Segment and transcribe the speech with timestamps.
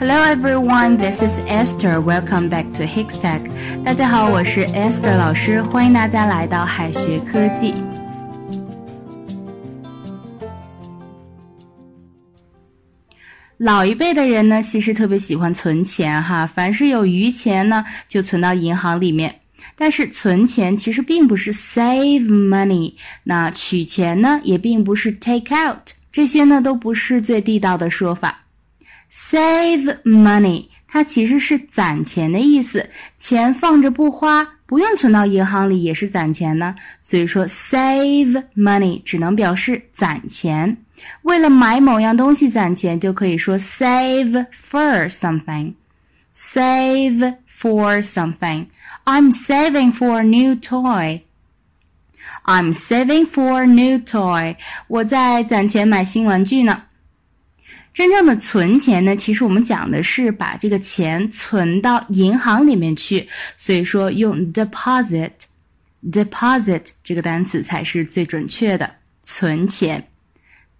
[0.00, 2.00] Hello everyone, this is Esther.
[2.00, 3.50] Welcome back to Hikstech.
[3.82, 7.74] 大家好，我是 Esther 老师，欢迎大家来到海学科技。
[13.56, 19.40] 老一辈的人呢，其实特别喜欢存钱哈，凡是有余钱呢，就存到银行里面。
[19.74, 22.94] 但是存钱其实并不是 save money，
[23.24, 28.44] 那取钱呢，也并不是 take out，这些呢都不是最地道的说法。
[29.10, 36.74] Save money，它其实是攒钱的意思，钱放着不花，不用存到银行里也是攒钱呢。
[37.00, 40.76] 所以说，save money 只能表示攒钱。
[41.22, 45.72] 为了买某样东西攒钱，就可以说 save for something。
[46.34, 48.66] Save for something.
[49.04, 51.22] I'm saving for a new toy.
[52.44, 54.56] I'm saving for a new toy.
[54.86, 56.82] 我在攒钱买新玩具呢。
[57.98, 68.88] 真正的存钱呢，其实我们讲的是把这个钱存到银行里面去，所以说用 deposit，deposit 这个单词才是最准确的，
[69.24, 70.06] 存钱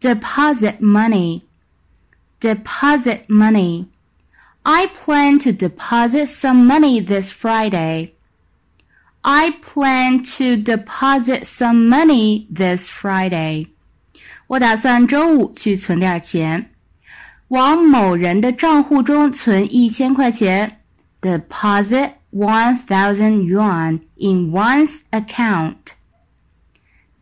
[0.01, 3.87] ，deposit money，deposit money。
[4.63, 8.11] I plan to deposit some money this Friday.
[9.23, 13.67] I plan to deposit some money this Friday.
[14.47, 16.71] 我打算周五去存点钱。
[17.49, 20.81] 往某人的账户中存一千块钱
[21.23, 25.75] ，deposit one thousand yuan in one's account.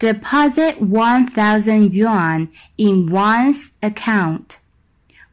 [0.01, 4.57] Deposit one thousand yuan in one's account.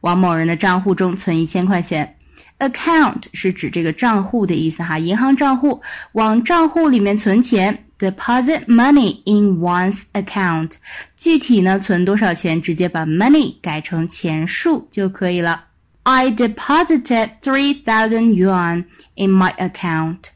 [0.02, 2.16] 往某人的账户中存一千块钱。
[2.60, 7.84] Account 是指这个账户的意思哈，银行账户，往账户里面存钱。
[8.03, 10.73] deposit money in one's account。
[11.17, 15.65] 具体呢，存多少钱，直接把 money 改成钱数就可以了。
[16.03, 20.29] I deposited three thousand yuan in my account.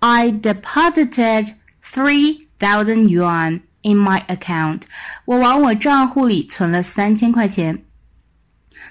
[0.00, 4.82] I deposited three thousand yuan in my account.
[5.24, 7.82] 我往我账户里存了三千块钱。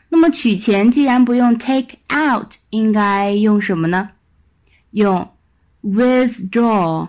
[0.10, 4.10] 那么取钱既然不用 take out，应该用什么呢？
[4.92, 5.30] 用
[5.84, 7.08] withdraw。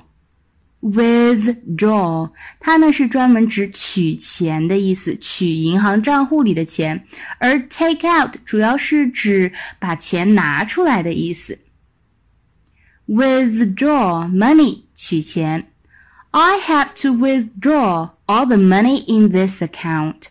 [0.82, 6.96] Withdraw，它呢是专门指取钱的意思，取银行账户里的钱；
[7.38, 9.50] 而 take out 主要是指
[9.80, 11.58] 把钱拿出来的意思。
[13.08, 15.72] Withdraw money，取钱。
[16.30, 20.26] I have to withdraw all the money in this account.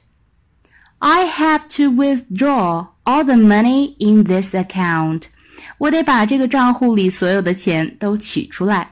[0.99, 5.23] I have to withdraw all the money in this account.
[5.79, 8.91] 我得把这个账户里所有的钱都取出来。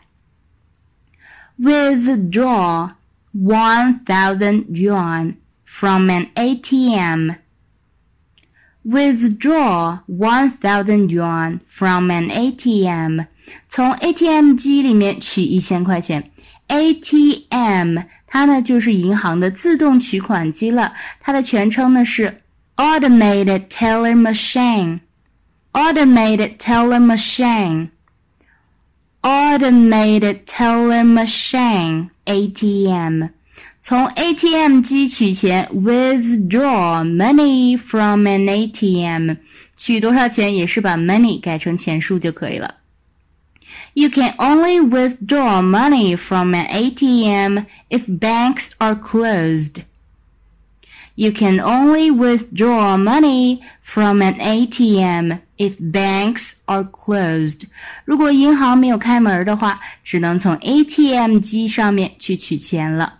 [1.57, 2.91] Withdraw
[3.31, 7.35] 1000 yuan from an ATM.
[8.83, 13.25] Withdraw 1000 yuan from an ATM.
[13.67, 16.31] 从 ATM 机里面取一千块钱。
[16.67, 22.37] ATM 它呢就是银行的自动取款机了，它的全称呢是
[22.77, 27.89] Automated Teller Machine。Automated Teller Machine。
[29.21, 33.29] Automated teller machine ATM，
[33.79, 39.37] 从 ATM 机取钱，withdraw money from an ATM，
[39.77, 42.75] 取多少钱也是把 money 改成钱数就可以了。
[43.93, 49.83] You can only withdraw money from an ATM if banks are closed.
[51.15, 57.63] You can only withdraw money from an ATM if banks are closed.
[58.05, 63.19] 如果银行没有开门的话，只能从 ATM 机上面去取钱了。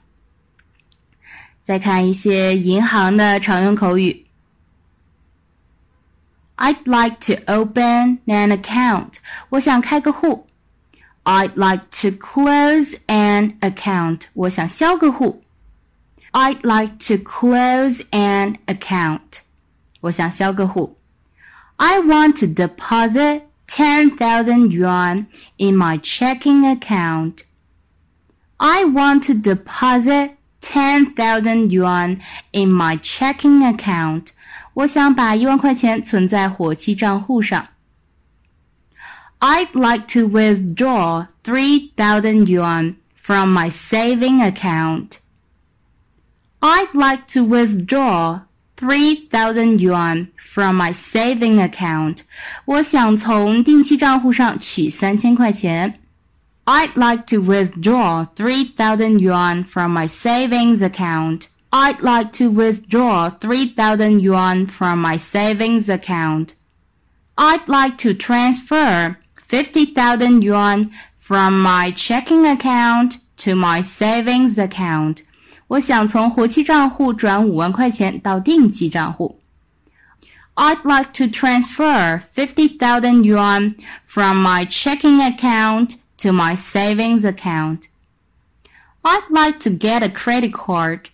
[1.64, 4.26] 再看一些银行的常用口语。
[6.58, 9.14] I'd like to open an account.
[9.50, 10.48] 我想开个户。
[11.24, 14.24] I'd like to close an account.
[14.34, 15.42] 我想销个户。
[16.34, 19.40] I'd like to close an account.
[20.02, 20.97] 我想销个户。
[21.78, 25.28] I want to deposit 10,000 yuan
[25.58, 27.44] in my checking account.
[28.60, 32.22] I want to deposit 10,000 yuan
[32.52, 34.32] in my checking account.
[34.74, 37.68] 我想把一万块钱存在活期账户上。
[39.40, 45.20] I'd like to withdraw 3,000 yuan from my saving account.
[46.62, 48.44] I'd like to withdraw
[48.78, 52.20] three thousand yuan from my saving account.
[52.66, 56.00] 我想从定期账户上取三千块钱。
[56.66, 61.48] I'd like to withdraw three thousand yuan from my savings account.
[61.72, 66.54] I'd like to withdraw three thousand yuan from my savings account.
[67.38, 69.18] I'd like to transfer
[69.54, 75.24] 50,000 yuan from my checking account to my savings account.
[75.68, 79.40] 我想从活期账户转五万块钱到定期账户。
[80.56, 83.76] I'd like to transfer 50,000 yuan
[84.06, 87.84] from my checking account to my savings account.
[89.02, 91.06] I'd like to get a credit card.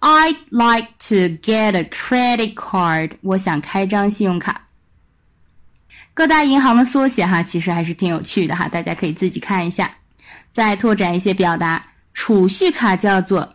[0.00, 3.12] I'd like to get a credit card.
[3.20, 4.66] 我想开张信用卡。
[6.12, 9.94] 各大银行的缩写哈，其实还是挺有趣的哈，大家可以自己看一下。
[10.52, 13.54] 再拓展一些表达， 储蓄卡叫做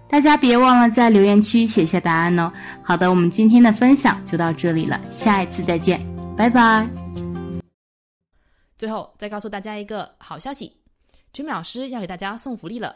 [0.07, 2.49] 大家别忘了在留言区写下答案哦。
[2.81, 5.99] 好的，我们今天的分享就到这里了，下一次再见，
[6.37, 6.87] 拜拜。
[8.77, 10.71] 最后再告诉大家一个好消息
[11.33, 12.95] ，Jimmy 老师要给大家送福利了。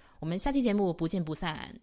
[0.21, 1.73] 我们下期节目不见不散。